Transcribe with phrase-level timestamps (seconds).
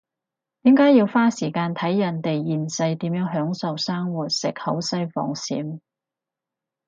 [0.63, 5.79] 點解要花時間睇人哋現世點樣享受生活食好西放閃？